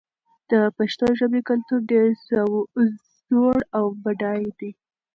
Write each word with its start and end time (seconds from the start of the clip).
د 0.51 0.53
پښتو 0.77 1.05
ژبې 1.19 1.41
کلتور 1.49 1.79
ډېر 1.91 2.05
زوړ 3.29 3.57
او 3.77 3.85
بډای 4.03 4.43
دی. 4.59 4.71